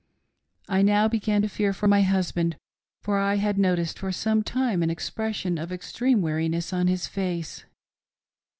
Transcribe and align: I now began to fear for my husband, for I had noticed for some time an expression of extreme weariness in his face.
I 0.67 0.81
now 0.81 1.07
began 1.07 1.43
to 1.43 1.47
fear 1.47 1.73
for 1.73 1.87
my 1.87 2.01
husband, 2.01 2.57
for 3.03 3.19
I 3.19 3.35
had 3.35 3.59
noticed 3.59 3.99
for 3.99 4.11
some 4.11 4.41
time 4.41 4.81
an 4.81 4.89
expression 4.89 5.59
of 5.59 5.71
extreme 5.71 6.23
weariness 6.23 6.73
in 6.73 6.87
his 6.87 7.05
face. 7.05 7.65